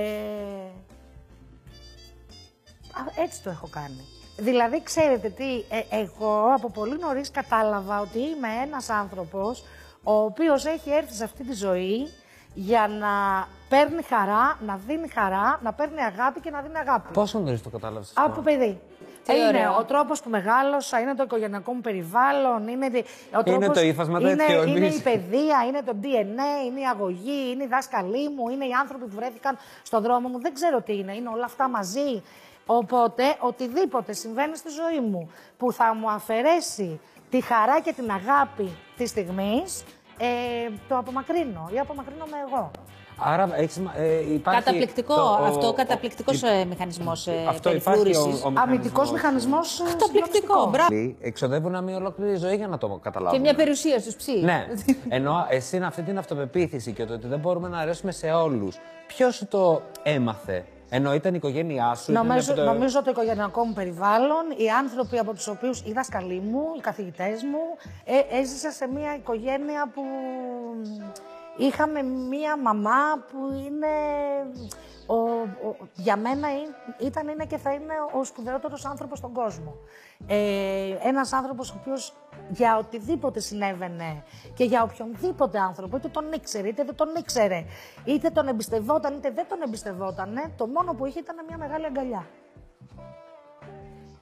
Α, 2.92 3.22
έτσι 3.22 3.42
το 3.42 3.50
έχω 3.50 3.68
κάνει. 3.70 4.04
Δηλαδή, 4.36 4.82
ξέρετε 4.82 5.28
τι, 5.28 5.44
ε, 5.54 6.00
εγώ 6.00 6.44
από 6.56 6.70
πολύ 6.70 6.98
νωρίς 6.98 7.30
κατάλαβα 7.30 8.00
ότι 8.00 8.18
είμαι 8.18 8.48
ένας 8.64 8.88
άνθρωπος 8.88 9.64
ο 10.02 10.12
οποίος 10.12 10.64
έχει 10.64 10.90
έρθει 10.90 11.14
σε 11.14 11.24
αυτή 11.24 11.44
τη 11.44 11.54
ζωή 11.54 12.08
για 12.54 12.88
να 12.88 13.08
παίρνει 13.68 14.02
χαρά, 14.02 14.58
να 14.66 14.80
δίνει 14.86 15.08
χαρά, 15.08 15.60
να 15.62 15.72
παίρνει 15.72 16.00
αγάπη 16.02 16.40
και 16.40 16.50
να 16.50 16.60
δίνει 16.60 16.78
αγάπη. 16.78 17.12
Πόσο 17.12 17.38
νωρίς 17.38 17.62
το 17.62 17.68
κατάλαβες. 17.70 18.12
Από 18.16 18.40
παιδί. 18.40 18.80
Τι 19.24 19.36
είναι 19.36 19.46
ωραίο. 19.46 19.76
ο 19.78 19.84
τρόπος 19.84 20.22
που 20.22 20.30
μεγάλωσα, 20.30 21.00
είναι 21.00 21.14
το 21.14 21.22
οικογενειακό 21.22 21.72
μου 21.72 21.80
περιβάλλον, 21.80 22.68
είναι, 22.68 22.88
δι- 22.88 23.04
ο 23.34 23.40
Είναι 23.46 23.58
τρόπος- 23.58 23.76
το 23.78 23.80
ύφασμα 23.84 24.20
είναι, 24.20 24.36
τέτοιο, 24.36 24.62
είναι 24.64 24.78
εμείς. 24.78 24.98
η 24.98 25.02
παιδεία, 25.02 25.64
είναι 25.66 25.82
το 25.82 25.92
DNA, 26.02 26.66
είναι 26.66 26.80
η 26.80 26.86
αγωγή, 26.92 27.50
είναι 27.52 27.64
οι 27.64 27.66
δάσκαλοι 27.66 28.28
μου, 28.28 28.48
είναι 28.48 28.64
οι 28.66 28.72
άνθρωποι 28.80 29.04
που 29.04 29.14
βρέθηκαν 29.16 29.58
στον 29.82 30.02
δρόμο 30.02 30.28
μου. 30.28 30.40
Δεν 30.40 30.54
ξέρω 30.54 30.80
τι 30.82 30.98
είναι, 30.98 31.14
είναι 31.14 31.28
όλα 31.28 31.44
αυτά 31.44 31.68
μαζί. 31.68 32.22
Οπότε, 32.66 33.22
οτιδήποτε 33.38 34.12
συμβαίνει 34.12 34.56
στη 34.56 34.68
ζωή 34.70 35.00
μου 35.00 35.30
που 35.58 35.72
θα 35.72 35.94
μου 35.94 36.10
αφαιρέσει 36.10 37.00
τη 37.30 37.40
χαρά 37.40 37.80
και 37.80 37.92
την 37.92 38.10
αγάπη 38.10 38.70
της 38.96 39.10
στιγμής, 39.10 39.84
ε, 40.18 40.26
το 40.88 40.96
απομακρύνω 40.96 41.70
ή 41.74 41.78
απομακρύνομαι 41.78 42.36
εγώ. 42.48 42.70
Άρα 43.22 43.50
έχεις, 43.56 43.78
μα- 43.78 43.92
ε, 43.96 44.32
υπάρχει. 44.32 44.62
Καταπληκτικό 44.62 45.14
το- 45.14 45.22
ο- 45.22 45.44
αυτό, 45.44 45.66
ο- 45.68 45.72
καταπληκτικός 45.72 46.42
η- 46.42 46.66
μηχανισμός 46.68 47.28
Αυτό 47.28 47.40
υπάρχει 47.40 47.58
ο, 47.58 47.60
περιφρούρηση. 47.92 48.42
ο 48.44 48.52
Αμυντικός 48.54 49.12
μηχανισμός. 49.12 49.82
Καταπληκτικό, 49.88 50.66
μπράβο. 50.70 51.14
Εξοδεύουν 51.20 51.84
μια 51.84 51.96
ολόκληρη 51.96 52.36
ζωή 52.36 52.56
για 52.56 52.66
να 52.68 52.78
το 52.78 52.98
καταλάβουν. 53.02 53.36
Και 53.38 53.44
μια 53.44 53.54
περιουσία 53.54 53.98
στους 53.98 54.14
ψή. 54.16 54.40
Ναι. 54.40 54.66
Ενώ 55.08 55.46
εσύ 55.48 55.76
είναι 55.76 55.86
αυτή 55.86 56.02
την 56.02 56.18
αυτοπεποίθηση 56.18 56.92
και 56.92 57.04
το 57.04 57.12
ότι 57.14 57.26
δεν 57.26 57.38
μπορούμε 57.38 57.68
να 57.68 57.78
αρέσουμε 57.78 58.12
σε 58.12 58.30
όλους. 58.30 58.76
Ποιος 59.06 59.34
σου 59.34 59.46
το 59.46 59.82
έμαθε, 60.02 60.64
Ενώ 60.92 61.14
ήταν 61.14 61.32
η 61.32 61.36
οικογένειά 61.38 61.94
σου. 61.94 62.10
ήταν 62.12 62.26
Νομίζω, 62.26 62.52
από 62.52 62.60
το- 62.60 62.66
νομίζω 62.66 63.02
το 63.02 63.10
οικογενειακό 63.10 63.64
μου 63.64 63.72
περιβάλλον, 63.72 64.44
οι 64.56 64.70
άνθρωποι 64.70 65.18
από 65.18 65.32
τους 65.32 65.46
οποίους, 65.48 65.80
οι 65.86 65.92
δάσκαλοι 65.92 66.40
μου, 66.40 66.62
οι 66.76 66.80
καθηγητές 66.80 67.42
μου, 67.42 67.58
ε, 68.04 68.38
έζησα 68.38 68.70
σε 68.70 68.86
μια 68.86 69.14
οικογένεια 69.14 69.90
που 69.94 70.02
είχαμε 71.56 72.02
μια 72.02 72.56
μαμά 72.56 73.24
που 73.30 73.38
είναι, 73.66 73.86
ο, 75.06 75.14
ο- 75.68 75.76
για 75.94 76.16
μένα 76.16 76.48
ή- 76.52 77.04
ήταν, 77.06 77.28
είναι 77.28 77.44
και 77.44 77.56
θα 77.56 77.72
είναι 77.72 77.94
ο 78.20 78.24
σπουδαιότερος 78.24 78.84
άνθρωπος 78.84 79.18
στον 79.18 79.32
κόσμο. 79.32 79.74
Ε, 80.26 80.96
ένας 81.02 81.32
άνθρωπος 81.32 81.70
ο 81.70 81.74
οποίος 81.80 82.12
για 82.50 82.76
οτιδήποτε 82.78 83.40
συνέβαινε 83.40 84.22
και 84.54 84.64
για 84.64 84.82
οποιονδήποτε 84.82 85.58
άνθρωπο, 85.58 85.96
είτε 85.96 86.08
τον 86.08 86.32
ήξερε 86.32 86.68
είτε 86.68 86.84
δεν 86.84 86.94
τον 86.94 87.08
ήξερε, 87.18 87.64
είτε 88.04 88.30
τον 88.30 88.48
εμπιστευόταν 88.48 89.14
είτε 89.16 89.30
δεν 89.30 89.46
τον 89.48 89.62
εμπιστευόταν, 89.62 90.52
το 90.56 90.66
μόνο 90.66 90.94
που 90.94 91.06
είχε 91.06 91.18
ήταν 91.18 91.36
μια 91.48 91.58
μεγάλη 91.58 91.86
αγκαλιά. 91.86 92.26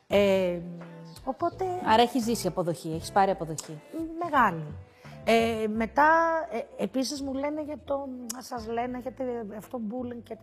Ε, 0.07 0.61
οπότε 1.25 1.65
Άρα 1.85 2.03
έχεις 2.03 2.25
ζήσει 2.25 2.47
αποδοχή, 2.47 2.93
έχεις 2.93 3.13
πάρει 3.13 3.31
αποδοχή. 3.31 3.81
μεγάλη. 4.23 4.65
Ε, 5.25 5.67
μετά, 5.69 6.11
ε, 6.51 6.83
επίσης 6.83 7.23
μου 7.23 7.35
λένε 7.35 7.63
για 7.63 7.79
το, 7.85 8.09
σας 8.39 8.67
λένε 8.67 8.99
για 8.99 9.13
το, 9.13 9.25
αυτό 9.57 9.81
bullying 9.89 10.23
και... 10.23 10.37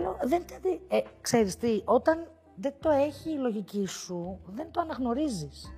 Λέω, 0.00 0.16
δεν, 0.22 0.44
δεν, 0.62 0.80
ε, 0.88 1.00
ξέρεις 1.20 1.56
τι, 1.56 1.82
όταν 1.84 2.30
δεν 2.54 2.74
το 2.80 2.90
έχει 2.90 3.30
η 3.30 3.38
λογική 3.38 3.86
σου, 3.86 4.40
δεν 4.46 4.70
το 4.70 4.80
αναγνωρίζεις. 4.80 5.72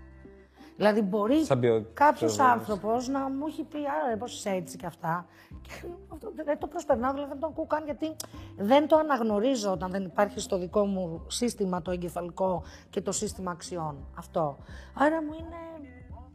Δηλαδή 0.80 1.00
μπορεί 1.02 1.44
Σαν 1.44 1.60
ποιο- 1.60 1.86
κάποιος 1.94 2.34
ποιο- 2.36 2.44
άνθρωπος 2.44 3.08
να 3.08 3.28
μου 3.28 3.46
έχει 3.46 3.62
πει 3.64 3.78
«Άρα 3.78 4.16
πώς 4.16 4.34
είσαι 4.38 4.50
έτσι 4.50 4.76
και 4.76 4.86
αυτά». 4.86 5.26
Και 5.62 5.70
αυτό 6.12 6.32
δεν 6.44 6.58
το 6.58 6.66
προσπερνάω, 6.66 7.12
δηλαδή 7.12 7.30
δεν 7.30 7.40
το 7.40 7.46
ακούω 7.46 7.66
καν 7.66 7.84
γιατί 7.84 8.16
δεν 8.56 8.88
το 8.88 8.96
αναγνωρίζω 8.96 9.72
όταν 9.72 9.90
δεν 9.90 10.04
υπάρχει 10.04 10.40
στο 10.40 10.58
δικό 10.58 10.84
μου 10.86 11.24
σύστημα 11.26 11.82
το 11.82 11.90
εγκεφαλικό 11.90 12.62
και 12.90 13.00
το 13.00 13.12
σύστημα 13.12 13.50
αξιών. 13.50 13.96
Αυτό. 14.18 14.58
Άρα 14.94 15.22
μου 15.22 15.32
είναι 15.32 15.56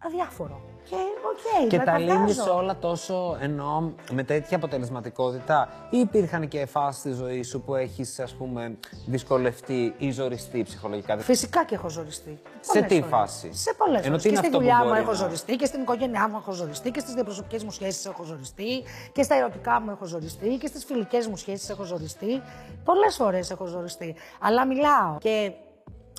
αδιάφορο. 0.06 0.62
Και 0.90 0.96
οκ, 1.32 1.68
Και 1.70 1.78
με 1.78 1.84
τα 1.84 1.98
λύνει 1.98 2.12
καυγάζω. 2.12 2.56
όλα 2.56 2.78
τόσο 2.78 3.38
εννοώ 3.40 3.92
με 4.12 4.24
τέτοια 4.24 4.58
αποτελεσματικότητα, 4.58 5.70
ή 5.90 5.98
υπήρχαν 6.00 6.48
και 6.48 6.66
φάσεις 6.66 7.00
στη 7.00 7.12
ζωή 7.12 7.44
σου 7.44 7.62
που 7.62 7.76
έχεις, 7.76 8.20
ας 8.20 8.34
πούμε, 8.34 8.78
δυσκολευτεί 9.06 9.94
ή 9.98 10.12
ζοριστεί 10.12 10.64
ψυχολογικά; 10.64 11.18
Φυσικά 11.18 11.66
και 11.66 11.76
έχω 11.76 11.90
ζοριστεί. 11.90 12.40
Σε 12.60 12.72
Πολλές 12.74 12.90
τι 12.90 12.96
φορές. 12.96 13.10
φάση; 13.10 13.54
Σε 13.54 13.74
πολλές 13.78 13.96
Ενώ 14.06 14.06
φορές. 14.06 14.22
τι 14.22 14.28
Και 14.30 14.36
είναι 14.36 14.38
στη 14.38 14.46
αυτό 14.48 14.58
που 14.58 14.64
δουλειά 14.64 14.78
μου 14.78 14.88
μπορεί 14.88 15.00
έχω 15.00 15.12
να- 15.12 15.18
ζοριστεί 15.18 15.56
και 15.56 15.66
στην 15.66 15.82
οικογένειά 15.82 16.30
μου 16.30 16.38
έχω 16.38 16.52
ζοριστεί 16.52 16.92
και 16.92 17.00
στις 17.00 17.14
διαπροσωπικές 17.14 17.64
μου 17.64 17.72
σχέσεις 17.72 18.06
έχω 18.06 18.24
ζοριστεί 18.24 18.84
και 19.12 19.24
στα 19.24 19.36
ερωτικά 19.36 19.82
μου 19.82 19.92
έχω 19.92 20.06
ζοριστεί 20.06 20.58
και 20.58 20.68
στις 20.68 20.84
φιλικές 20.86 21.28
μου 21.28 21.36
σχέσεις 21.38 21.70
έχω 21.70 21.84
ζοριστεί. 21.84 22.42
Πολλές 22.84 23.16
φορές 23.16 23.52
έχω 23.52 23.66
ζοριστεί. 23.66 24.16
Αλλά 24.40 24.66
μιλάω. 24.66 25.18
Και 25.20 25.52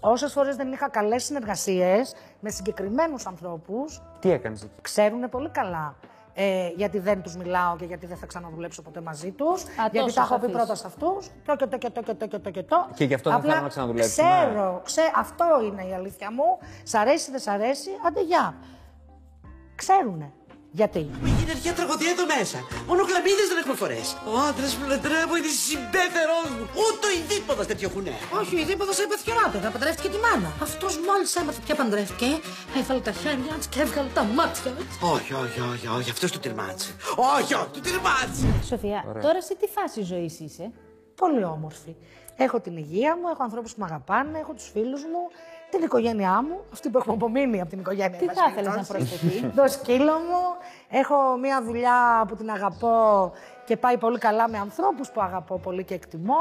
όσες 0.02 0.32
φορές 0.32 0.56
δεν 0.56 0.72
είχα 0.72 0.88
καλές 0.88 1.24
συνεργασίες 1.24 2.14
με 2.40 2.50
συγκεκριμένους 2.50 3.26
ανθρώπους, 3.26 4.02
Τι 4.20 4.30
έκανες 4.30 4.62
εκεί; 4.62 4.72
ξέρουν 4.82 5.28
πολύ 5.28 5.48
καλά 5.50 5.94
ε, 6.38 6.68
γιατί 6.76 6.98
δεν 6.98 7.22
τους 7.22 7.36
μιλάω 7.36 7.76
και 7.76 7.84
γιατί 7.84 8.06
δεν 8.06 8.16
θα 8.16 8.26
ξαναδουλέψω 8.26 8.82
ποτέ 8.82 9.00
μαζί 9.00 9.30
τους. 9.30 9.62
Γιατί 9.62 9.98
τόσο 9.98 10.14
τα 10.14 10.20
έχω 10.20 10.34
πει 10.34 10.40
σαφής. 10.40 10.56
πρώτα 10.56 10.74
σε 10.74 10.86
αυτούς. 10.86 11.30
Το 11.46 11.56
και 11.56 11.66
το 11.66 11.78
και 11.78 11.90
το 11.90 12.02
και 12.02 12.14
το 12.14 12.26
και 12.26 12.38
το 12.38 12.50
και 12.50 12.62
το. 12.62 12.88
Και 12.94 13.04
γι' 13.04 13.14
αυτό 13.14 13.30
δεν 13.30 13.38
Απλά 13.38 13.50
θέλω 13.50 13.62
να 13.62 13.68
ξαναδουλέψουμε. 13.68 14.28
Ξέρω, 14.28 14.80
ξέ, 14.84 15.02
αυτό 15.14 15.44
είναι 15.64 15.84
η 15.84 15.94
αλήθεια 15.94 16.32
μου. 16.32 16.58
Σ' 16.82 16.94
αρέσει, 16.94 17.30
δεν 17.30 17.40
σ' 17.40 17.48
αρέσει, 17.48 17.90
άντε 18.06 18.22
γεια. 18.22 18.54
Ξέρουνε. 19.74 20.32
Γιατί; 20.78 21.02
Είναι 21.40 21.54
μια 21.62 21.74
τραγωδία 21.78 22.10
εδώ 22.16 22.24
μέσα. 22.36 22.58
Μόνο 22.88 23.02
κλαμίδες 23.08 23.46
δεν 23.50 23.58
έχουμε 23.62 23.76
φορές. 23.82 24.06
Ο 24.32 24.34
άντρας 24.48 24.72
που 24.76 24.84
λατρεύω 24.92 25.34
είναι 25.38 25.52
συμπέθερός 25.66 26.48
μου. 26.54 26.64
Ούτε 26.82 27.04
ο 27.10 27.12
ειδήποδος 27.18 27.66
τέτοιο 27.70 27.88
κουνέ. 27.94 28.16
Όχι, 28.40 28.52
ο 28.56 28.60
Ιδίποδο 28.64 28.92
είπε 29.02 29.14
θκιονάτο, 29.20 29.56
παντρεύτηκε 29.74 30.08
τη 30.14 30.18
μάνα. 30.26 30.50
Αυτός 30.66 30.92
μόλις 31.06 31.30
έμαθε 31.40 31.60
ποια 31.66 31.74
παντρεύτηκε, 31.80 32.28
έβαλε 32.78 33.02
τα 33.08 33.14
χέρια 33.20 33.54
της 33.60 33.66
και 33.72 33.80
έβγαλε 33.84 34.10
τα 34.18 34.24
μάτια 34.36 34.70
της. 34.78 34.94
Όχι, 35.14 35.32
όχι, 35.44 35.60
όχι, 35.72 35.86
όχι. 35.96 36.08
Αυτός 36.14 36.30
του 36.32 36.40
τυρμάτσε. 36.44 36.88
Όχι, 37.34 37.52
όχι, 37.60 37.70
του 37.76 37.82
τυρμάτσε. 37.86 38.46
Σοφία, 38.70 39.00
τώρα 39.24 39.40
σε 39.48 39.54
τι 39.60 39.66
φάση 39.76 39.98
ζωής 40.12 40.34
είσαι; 40.44 40.64
Πολύ 41.22 41.44
όμορφη. 41.56 41.92
Έχω 42.36 42.60
την 42.60 42.76
υγεία 42.76 43.12
μου, 43.16 43.28
έχω 43.32 43.42
ανθρώπους 43.42 43.70
που 43.74 43.80
με 43.80 43.86
αγαπάνε, 43.90 44.38
έχω 44.38 44.52
τους 44.52 44.68
φίλους 44.72 45.02
μου, 45.02 45.22
την 45.70 45.82
οικογένειά 45.82 46.42
μου, 46.42 46.60
αυτή 46.72 46.88
που 46.90 46.98
έχουμε 46.98 47.14
απομείνει 47.14 47.60
από 47.60 47.70
την 47.70 47.78
οικογένεια. 47.78 48.18
Τι 48.18 48.24
εν 48.24 48.26
πάση 48.26 48.40
θα 48.40 48.48
ήθελες 48.50 48.76
να 48.76 48.82
περιπτώσει. 48.92 49.18
προσθεθεί; 49.18 49.46
Το 49.60 49.68
σκύλο 49.68 50.12
μου. 50.12 50.42
Έχω 50.90 51.36
μια 51.40 51.62
δουλειά 51.62 52.24
που 52.28 52.36
την 52.36 52.50
αγαπώ 52.50 53.32
και 53.64 53.76
πάει 53.76 53.98
πολύ 53.98 54.18
καλά 54.18 54.48
με 54.48 54.58
ανθρώπους 54.58 55.10
που 55.10 55.20
αγαπώ 55.20 55.58
πολύ 55.58 55.84
και 55.84 55.94
εκτιμώ. 55.94 56.34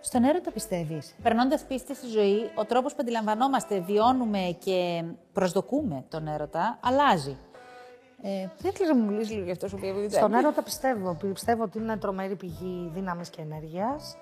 Στον 0.00 0.24
έρωτα 0.24 0.50
πιστεύεις; 0.50 1.14
Περνώντας 1.22 1.64
πίστη 1.64 1.94
στη 1.94 2.06
ζωή, 2.06 2.50
ο 2.54 2.64
τρόπος 2.64 2.92
που 2.92 2.98
αντιλαμβανόμαστε, 3.00 3.80
βιώνουμε 3.80 4.56
και 4.58 5.04
προσδοκούμε 5.32 6.04
τον 6.08 6.26
έρωτα 6.26 6.78
αλλάζει. 6.82 7.36
Ε, 8.22 8.28
δεν 8.58 8.70
ήθελα 8.74 8.94
να 8.94 9.00
μου 9.00 9.10
μιλήσεις 9.10 9.32
λίγο 9.32 9.44
γι' 9.44 9.50
αυτό, 9.50 9.68
Σοφία. 9.68 9.92
που 9.92 9.98
δεν 10.00 10.10
Στον 10.10 10.28
ήταν. 10.28 10.44
έρωτα 10.44 10.62
πιστεύω. 10.62 11.16
Πιστεύω 11.32 11.62
ότι 11.62 11.78
είναι 11.78 11.96
τρομερή 11.96 12.36
πηγή 12.36 12.90
δύναμης 12.94 13.30
και 13.30 13.40
ενέργειας. 13.42 14.16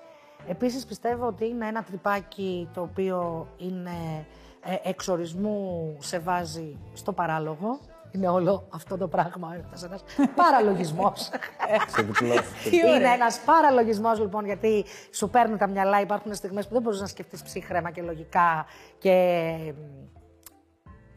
Επίσης 0.47 0.85
πιστεύω 0.85 1.27
ότι 1.27 1.47
είναι 1.47 1.67
ένα 1.67 1.83
τρυπάκι 1.83 2.69
το 2.73 2.81
οποίο 2.81 3.47
είναι 3.57 4.25
ε, 4.63 4.89
εξορισμού 4.89 5.95
σε 5.99 6.19
βάζει 6.19 6.77
στο 6.93 7.13
παράλογο. 7.13 7.79
Είναι 8.11 8.27
όλο 8.27 8.67
αυτό 8.73 8.97
το 8.97 9.07
πράγμα, 9.07 9.53
έρωτας, 9.53 9.83
ένας 9.83 10.03
παραλογισμός. 10.35 11.21
Σε 11.87 12.01
διπλό. 12.01 12.95
είναι 12.95 13.09
ένας 13.13 13.39
παραλογισμός 13.45 14.19
λοιπόν 14.19 14.45
γιατί 14.45 14.85
σου 15.11 15.29
παίρνει 15.29 15.57
τα 15.57 15.67
μυαλά, 15.67 16.01
υπάρχουν 16.01 16.33
στιγμές 16.33 16.67
που 16.67 16.73
δεν 16.73 16.81
μπορείς 16.81 16.99
να 16.99 17.07
σκεφτείς 17.07 17.43
ψύχρεμα 17.43 17.91
και 17.91 18.01
λογικά 18.01 18.65
και... 18.97 19.55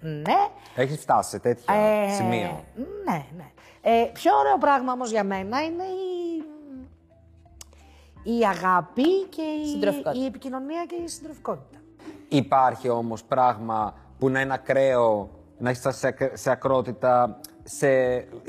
Ναι, 0.01 0.49
Έχεις 0.75 1.01
φτάσει 1.01 1.31
σε 1.31 1.39
τέτοια 1.39 1.75
ε, 1.75 2.15
σημεία. 2.15 2.65
Ναι, 3.05 3.25
ναι. 3.37 3.53
Ε, 3.81 4.11
πιο 4.13 4.37
ωραίο 4.37 4.59
πράγμα 4.59 4.93
όμως 4.93 5.11
για 5.11 5.25
μένα 5.25 5.63
είναι 5.63 5.85
η, 5.85 6.45
η 8.23 8.45
αγάπη 8.47 9.25
και 9.29 9.43
η, 9.43 9.67
Συντροφικότητα. 9.67 10.23
η 10.23 10.27
επικοινωνία 10.27 10.85
και 10.89 10.95
η 11.05 11.09
συντροφικότητα. 11.09 11.79
Υπάρχει 12.29 12.89
όμως 12.89 13.25
πράγμα 13.25 13.95
που 14.19 14.29
να 14.29 14.41
είναι 14.41 14.55
ακραίο, 14.55 15.31
να 15.59 15.69
έχεις 15.69 15.81
φτάσει 15.81 15.99
σε, 15.99 16.07
ακ- 16.07 16.37
σε 16.37 16.51
ακρότητα, 16.51 17.41
σε, 17.65 17.89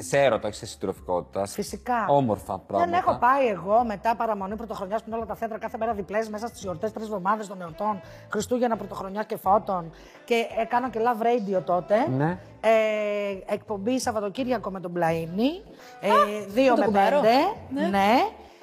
σε 0.02 0.18
έρωτα, 0.18 0.48
όχι 0.48 0.58
σε 0.58 0.66
συντροφικότητα. 0.66 1.46
Φυσικά. 1.46 2.06
Όμορφα 2.08 2.58
πράγματα. 2.58 2.92
Δεν 2.92 3.00
έχω 3.00 3.18
πάει 3.20 3.48
εγώ 3.48 3.84
μετά 3.86 4.16
παραμονή 4.16 4.56
πρωτοχρονιάς 4.56 5.00
που 5.02 5.06
είναι 5.08 5.16
όλα 5.18 5.26
τα 5.26 5.36
θέατρα 5.36 5.58
κάθε 5.58 5.78
μέρα 5.78 5.94
διπλές 5.94 6.30
μέσα 6.30 6.48
στις 6.48 6.62
γιορτές, 6.62 6.92
τρεις 6.92 7.06
εβδομάδες 7.06 7.48
των 7.48 7.62
εορτών, 7.62 8.02
Χριστούγεννα, 8.30 8.76
Πρωτοχρονιά 8.76 9.24
και 9.24 9.38
Φώτων. 9.38 9.92
Και 10.26 10.46
έκανα 10.62 10.90
και 10.90 11.00
love 11.00 11.24
radio 11.26 11.62
τότε. 11.66 12.08
Ναι. 12.18 12.38
Ε, 12.62 13.54
εκπομπή 13.54 14.00
Σαββατοκύριακο 14.00 14.72
με 14.72 14.80
τον 14.80 14.94
Πλαΐνη. 14.96 15.70
Ε, 16.02 16.10
δύο 16.48 16.74
το 16.74 16.80
με 16.80 16.86
κουμπάρο. 16.86 17.20
πέντε. 17.20 17.34
Ναι. 17.82 17.88
ναι. 17.88 18.14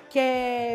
Και 0.09 0.21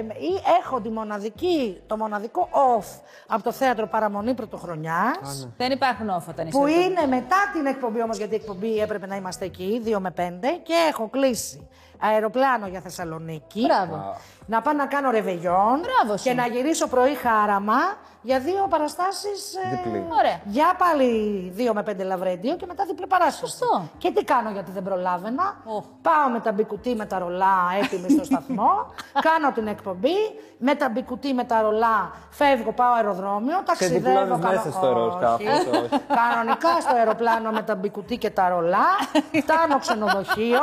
ή 0.09 0.41
έχω 0.61 0.81
τη 0.81 0.89
μοναδική, 0.89 1.81
το 1.87 1.97
μοναδικό 1.97 2.49
off 2.51 2.99
από 3.27 3.43
το 3.43 3.51
θέατρο 3.51 3.87
Παραμονή 3.87 4.33
Πρωτοχρονιάς. 4.33 5.49
Δεν 5.57 5.71
υπάρχουν 5.71 6.09
όφα 6.09 6.31
όταν 6.31 6.47
είσαι 6.47 6.57
Που 6.57 6.65
ερωτική. 6.65 6.85
είναι 6.89 7.05
μετά 7.15 7.37
την 7.53 7.65
εκπομπή 7.65 8.01
όμως, 8.01 8.17
γιατί 8.17 8.33
η 8.33 8.35
εκπομπή 8.35 8.77
έπρεπε 8.79 9.07
να 9.07 9.15
είμαστε 9.15 9.45
εκεί, 9.45 9.81
2 9.85 9.99
με 9.99 10.11
5, 10.17 10.21
και 10.63 10.73
έχω 10.89 11.07
κλείσει 11.09 11.67
αεροπλάνο 11.99 12.67
για 12.67 12.79
Θεσσαλονίκη. 12.81 13.61
Μπράβο. 13.61 14.15
Να 14.45 14.61
πάω 14.61 14.73
να 14.73 14.85
κάνω 14.85 15.11
ρεβεγιόν 15.11 15.79
Μπράβο 15.79 16.17
σου. 16.17 16.23
και 16.23 16.33
να 16.33 16.45
γυρίσω 16.47 16.87
πρωί 16.87 17.13
χάραμα 17.15 17.75
για 18.21 18.39
δύο 18.39 18.67
παραστάσεις 18.69 19.53
ε, 19.55 19.69
Διπλή. 19.83 20.05
Ωραία. 20.19 20.39
Για 20.43 20.73
πάλι 20.77 21.53
2 21.57 21.71
με 21.73 21.83
5 21.89 22.05
λαβρέντιο 22.05 22.55
και 22.55 22.65
μετά 22.67 22.85
διπλή 22.85 23.07
παράσταση. 23.07 23.37
Σωστό. 23.39 23.87
Και 23.97 24.11
τι 24.11 24.23
κάνω 24.23 24.49
γιατί 24.49 24.71
δεν 24.71 24.83
προλάβαινα. 24.83 25.55
Οχ. 25.65 25.83
Πάω 26.01 26.29
με 26.31 26.39
τα 26.39 26.51
μπικουτί 26.51 26.95
με 26.95 27.05
τα 27.05 27.17
ρολά 27.19 27.55
έτοιμη 27.83 28.09
στο 28.09 28.23
σταθμό. 28.23 28.71
κάνω 29.29 29.51
την 29.51 29.67
εκπομπή. 29.67 30.15
Με 30.57 30.75
τα 30.75 30.89
μπικουτί 30.89 31.33
με 31.33 31.43
τα 31.43 31.61
ρολά 31.61 32.11
φεύγω, 32.29 32.71
πάω 32.71 32.93
αεροδρόμιο. 32.93 33.61
Ταξιδεύω. 33.65 33.99
διπλώνεις 34.05 34.29
κάνω- 34.45 34.47
μέσα 34.55 34.71
στο 34.71 34.85
αεροσκάφος, 34.85 35.47
Όχι. 35.47 35.69
όχι. 35.69 35.89
Κανονικά 36.19 36.81
στο 36.81 36.95
αεροπλάνο 36.95 37.51
με 37.51 37.61
τα 37.61 37.75
μπικουτί 37.75 38.17
και 38.17 38.29
τα 38.29 38.49
ρολά. 38.49 38.85
Φτάνω 39.43 39.79
ξενοδοχείο. 39.79 40.61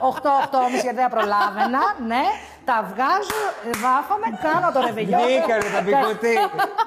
8-8,5 0.00 0.82
γιατί 0.82 0.96
δεν 0.96 1.08
προλάβαινα. 1.10 1.80
Ναι. 2.06 2.22
Τα 2.64 2.76
βγάζω, 2.90 3.40
ε, 3.68 3.70
βάφαμε, 3.84 4.26
κάνω 4.46 4.68
το 4.74 4.80
ρεβεγιό. 4.86 5.18
Μπήκανε 5.18 5.68
τα 5.74 5.80
μπικουτί. 5.84 6.34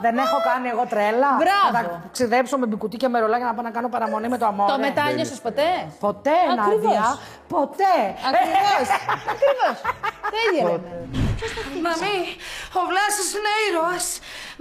Δεν 0.02 0.18
έχω 0.18 0.38
κάνει 0.50 0.68
εγώ 0.74 0.84
τρέλα. 0.90 1.30
Μπράβο. 1.44 1.72
Να 1.72 1.84
τα 1.84 2.02
ξεδέψω 2.12 2.58
με 2.58 2.66
μπικουτί 2.66 2.98
και 2.98 3.08
με 3.08 3.20
ρολά 3.20 3.38
για 3.38 3.46
να 3.46 3.54
πάω 3.54 3.64
να 3.70 3.72
κάνω 3.78 3.90
παραμονή 3.90 4.28
με 4.28 4.38
το 4.38 4.46
αμόρε. 4.46 4.72
Το 4.72 4.80
μετάνιωσε 4.80 5.36
ποτέ; 5.48 5.70
Ποτέ, 6.00 6.38
Ακριβώς. 6.60 6.84
Νάντια. 6.84 7.18
Ποτέ. 7.48 7.98
Ακριβώς. 8.30 8.88
Ακριβώς. 9.34 9.76
Το 10.34 10.38
ίδιο 10.48 10.64
λέμε. 10.70 10.90
Μαμή, 11.88 12.20
ο 12.80 12.82
Βλάσης 12.90 13.28
είναι 13.38 13.54
ήρωας. 13.68 14.06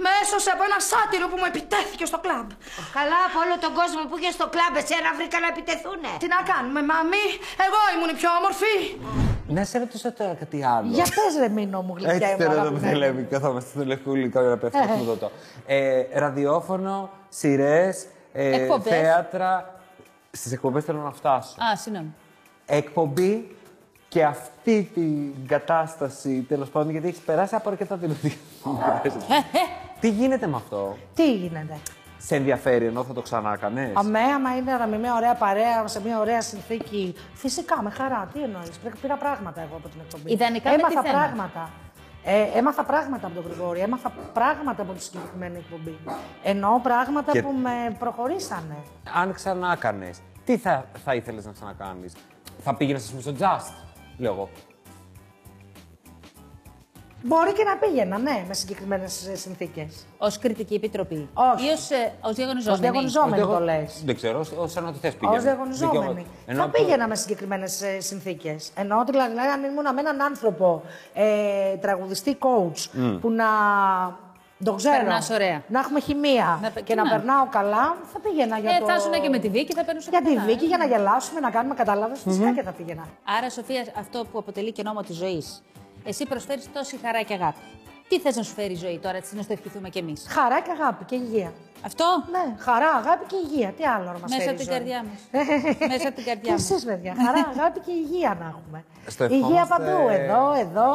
Με 0.03 0.09
έσωσε 0.21 0.49
από 0.55 0.63
ένα 0.69 0.79
σάτυρο 0.91 1.25
που 1.29 1.37
μου 1.41 1.47
επιτέθηκε 1.51 2.05
στο 2.11 2.19
κλαμπ. 2.25 2.49
Καλά 2.97 3.19
από 3.27 3.37
όλο 3.43 3.55
τον 3.65 3.71
κόσμο 3.79 4.01
που 4.07 4.15
είχε 4.19 4.31
στο 4.37 4.45
κλαμπ, 4.53 4.73
εσένα 4.81 5.09
βρήκα 5.19 5.37
να 5.43 5.47
επιτεθούνε. 5.53 6.11
Τι 6.21 6.27
να 6.35 6.39
κάνουμε, 6.51 6.79
μαμή, 6.91 7.25
εγώ 7.65 7.79
ήμουν 7.93 8.09
η 8.15 8.17
πιο 8.21 8.29
όμορφη. 8.39 8.75
Να 9.57 9.61
σε 9.69 9.75
ρωτήσω 9.83 10.09
τώρα 10.19 10.33
κάτι 10.41 10.59
άλλο. 10.75 10.89
Για 10.97 11.07
πες 11.17 11.31
ρε 11.43 11.49
μήνο 11.57 11.77
μου 11.85 11.93
γλυκιά 11.97 12.15
Έτσι 12.15 12.31
μου, 12.31 12.37
τώρα 12.37 12.51
εδώ 12.51 12.61
που 12.61 12.65
αγαπημένη. 12.67 12.87
δεν 12.91 12.97
λέμε, 13.03 13.21
καθόμαστε 13.33 13.69
στο 13.75 13.83
λευκούλι 13.91 14.27
τώρα 14.35 14.47
να 14.53 14.57
πέφτει 14.61 14.77
αυτό 14.87 15.03
το 15.11 15.15
το. 15.23 15.27
Ε, 15.65 16.03
ραδιόφωνο, 16.23 16.95
σειρές, 17.39 18.05
ε, 18.33 18.55
Εκπομπές. 18.61 18.93
θέατρα. 18.93 19.51
Στις 20.31 20.51
εκπομπές 20.51 20.83
θέλω 20.83 20.99
να 20.99 21.11
φτάσω. 21.11 21.55
Α, 21.71 21.75
συγγνώμη. 21.77 22.13
Εκπομπή 22.65 23.55
και 24.15 24.23
αυτή 24.23 24.89
την 24.93 25.47
κατάσταση 25.47 26.45
τέλος 26.47 26.69
πάντων, 26.69 26.91
γιατί 26.91 27.07
έχεις 27.07 27.19
περάσει 27.19 27.55
από 27.55 27.69
αρκετά 27.69 27.97
τηλεοπτικά. 27.97 28.35
Τι 29.99 30.09
γίνεται 30.09 30.47
με 30.47 30.55
αυτό, 30.55 30.97
Τι 31.15 31.35
γίνεται; 31.35 31.77
Σε 32.17 32.35
ενδιαφέρει 32.35 32.85
ενώ 32.85 33.03
θα 33.03 33.13
το 33.13 33.21
ξανά 33.21 33.53
έκανες; 33.53 33.91
Αμέ, 33.93 34.19
άμα 34.19 34.55
είναι 34.57 34.71
να 34.71 34.87
με 34.87 34.97
μια 34.97 35.15
ωραία 35.15 35.33
παρέα, 35.33 35.87
σε 35.87 36.01
μια 36.01 36.19
ωραία 36.19 36.41
συνθήκη. 36.41 37.15
Φυσικά, 37.33 37.81
με 37.81 37.89
χαρά. 37.89 38.29
Τι 38.33 38.41
εννοείς; 38.41 38.79
Πήρα 39.01 39.15
πράγματα 39.15 39.61
εγώ 39.61 39.75
από 39.75 39.87
την 39.89 39.99
εκπομπή. 40.03 40.31
Ιδανικά 40.31 40.69
με 40.69 40.75
τι 40.75 40.81
Έμαθα 40.81 41.01
θέμα; 41.01 41.19
πράγματα. 41.19 41.69
Ε, 42.23 42.57
έμαθα 42.57 42.83
πράγματα 42.83 43.27
από 43.27 43.35
τον 43.35 43.45
Γρηγόρη, 43.51 43.79
έμαθα 43.79 44.11
πράγματα 44.33 44.81
από 44.81 44.93
τη 44.93 45.01
συγκεκριμένη 45.01 45.57
εκπομπή. 45.57 45.97
Εννοώ 46.43 46.79
πράγματα 46.79 47.31
Και- 47.31 47.41
που 47.41 47.51
με 47.51 47.95
προχωρήσανε. 47.99 48.77
Αν 49.13 49.33
ξανά 49.33 49.71
έκανες, 49.71 50.19
τι 50.45 50.57
θα, 50.57 50.85
θα 51.03 51.15
ήθελες 51.15 51.45
να 51.45 51.51
ξανακάνεις, 51.51 52.13
Θα 52.63 52.75
πήγαινες, 52.75 53.03
ας 53.03 53.09
πούμε, 53.09 53.21
στο 53.21 53.33
Just, 53.39 53.84
λέω 54.17 54.31
εγώ. 54.33 54.49
Μπορεί 57.27 57.53
και 57.53 57.63
να 57.63 57.75
πήγαινα, 57.77 58.17
ναι, 58.17 58.45
με 58.47 58.53
συγκεκριμένες 58.53 59.29
συνθήκες. 59.33 60.05
Ω 60.17 60.27
κριτική 60.41 60.73
επιτροπή. 60.73 61.29
Όχι. 61.33 61.65
Ή 61.65 61.69
ως 61.71 61.89
Ω 62.21 62.33
διαγωνιζόμενη; 62.33 62.81
διαγωνιζόμενη 62.81 63.41
Εγώ- 63.41 63.53
το 63.53 63.59
λες. 63.59 64.01
Δεν 64.05 64.15
ξέρω, 64.15 64.39
ως 64.57 64.71
σαν 64.71 64.87
ό,τι 64.87 64.97
θες 64.99 65.15
πήγαινε. 65.15 65.37
Ω 65.37 65.41
διαγωνιζόμενη. 65.41 66.25
Ενώ 66.45 66.61
Θα 66.63 66.69
πήγαινα 66.69 67.07
με 67.07 67.15
συγκεκριμένες 67.15 67.83
συνθήκες. 67.97 68.71
Εννοώ 68.75 68.99
ότι 68.99 69.11
δηλαδή 69.11 69.37
αν 69.37 69.63
ήμουν 69.63 69.93
με 69.93 69.99
έναν 69.99 70.21
άνθρωπο, 70.21 70.81
ε, 71.13 71.75
τραγουδιστή 71.81 72.37
coach, 72.39 72.89
που 73.21 73.29
να. 73.29 73.45
Το 74.65 74.73
ξέρω. 74.73 74.95
Περνάς 74.97 75.29
ωραία. 75.29 75.61
Να 75.67 75.79
έχουμε 75.79 75.99
χημεία 75.99 76.59
Να 76.61 76.69
πε- 76.71 76.83
και 76.83 76.93
τι 76.93 76.99
να 76.99 77.03
να. 77.03 77.09
περνάω 77.09 77.45
καλά, 77.49 77.95
θα 78.13 78.19
πήγαινα 78.19 78.57
για 78.57 78.71
Ε, 78.75 78.79
το. 78.79 78.85
θα 78.85 78.95
ήσουν 78.95 79.11
και 79.21 79.29
με 79.29 79.39
τη 79.39 79.49
Βίκη, 79.49 79.73
θα 79.73 79.83
παίρνουν 79.85 80.03
Για 80.09 80.21
τη 80.21 80.37
Βίκη, 80.45 80.65
για 80.65 80.77
να 80.77 80.85
γελάσουμε, 80.85 81.39
να 81.39 81.49
κάνουμε 81.49 81.75
κατάλαβες. 81.75 82.19
Φυσικά 82.21 82.51
και 82.53 82.61
θα 82.61 82.71
πήγαινα. 82.71 83.05
Άρα, 83.37 83.49
Σοφία, 83.49 83.85
αυτό 83.99 84.25
που 84.31 84.37
αποτελεί 84.37 84.71
και 84.71 84.83
νόμο 84.83 85.01
της 85.01 85.15
ζωής. 85.15 85.63
Εσύ 86.05 86.25
προσφέρεις 86.25 86.69
τόση 86.73 86.97
χαρά 87.03 87.21
και 87.21 87.33
αγάπη. 87.33 87.59
Τι 88.07 88.19
θες 88.19 88.35
να 88.35 88.43
σου 88.43 88.53
φέρει 88.53 88.73
η 88.73 88.75
ζωή 88.75 88.99
τώρα, 88.99 89.17
έτσι 89.17 89.35
να 89.35 89.41
στο 89.41 89.53
ευχηθούμε 89.53 89.89
κι 89.89 89.97
εμείς; 89.97 90.25
Χαρά 90.29 90.59
και 90.61 90.71
αγάπη 90.79 91.03
και 91.05 91.15
υγεία. 91.15 91.51
Αυτό; 91.85 92.05
Ναι, 92.31 92.55
χαρά, 92.57 92.87
αγάπη 92.89 93.25
και 93.25 93.35
υγεία. 93.45 93.69
Τι 93.71 93.83
άλλο 93.83 94.03
να 94.05 94.19
μας 94.19 94.31
μέσα 94.37 94.49
από 94.51 94.59
την 94.59 94.67
καρδιά 94.67 95.03
μας. 95.09 95.19
μέσα 95.89 96.07
από 96.07 96.15
την 96.15 96.23
Και 96.23 96.29
καρδιά 96.29 96.51
μας. 96.51 96.69
εσείς, 96.69 96.85
παιδιά. 96.85 97.13
Χαρά, 97.25 97.39
αγάπη 97.59 97.79
και 97.79 97.91
υγεία 97.91 98.37
να 98.39 98.45
έχουμε. 98.45 98.83
Στο 99.07 99.23
υγεία 99.23 99.37
ευχόμαστε- 99.39 99.69
παντού, 99.77 100.07
εδώ, 100.09 100.53
εδώ. 100.53 100.89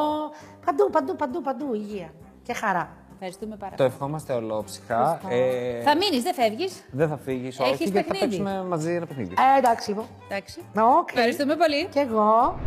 Παντού, 0.66 0.90
παντού, 0.90 1.16
παντού, 1.16 1.40
παντού 1.42 1.74
υγεία. 1.74 2.08
Και 2.42 2.52
χαρά. 2.54 2.88
Ευχαριστούμε 3.22 3.56
πάρα 3.56 3.70
Το 3.70 3.76
πολύ. 3.76 3.88
ευχόμαστε 3.94 4.32
ολόψυχα. 4.32 5.20
Ε, 5.28 5.82
Θα 5.82 5.96
μείνεις, 5.96 6.22
δεν 6.22 6.34
φεύγεις; 6.34 6.82
Δεν 6.90 7.08
θα 7.08 7.16
φύγεις, 7.24 7.60
όχι, 7.60 7.70
Έχεις 7.72 7.90
γιατί 7.90 8.06
θα 8.06 8.12
παιχνίδι. 8.12 8.36
παίξουμε 8.42 8.64
μαζί 8.68 8.92
ένα 8.94 9.06
παιχνίδι. 9.06 9.34
Ε, 9.54 9.58
εντάξει, 9.58 9.88
λοιπόν. 9.88 10.04
Εντάξει. 10.28 10.60
Οκ. 10.98 11.08
Ευχαριστούμε 11.14 11.56
πολύ. 11.56 11.86
Κι 11.86 11.98
εγώ. 11.98 12.58